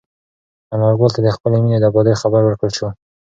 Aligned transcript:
انارګل 0.73 1.09
ته 1.15 1.19
د 1.25 1.27
خپلې 1.35 1.57
مېنې 1.63 1.77
د 1.79 1.85
ابادۍ 1.91 2.13
خبر 2.21 2.41
ورکړل 2.45 2.71
شو. 2.77 2.87